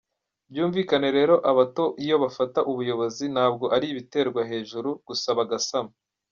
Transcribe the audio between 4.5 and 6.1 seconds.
hejuru gusa bagasama.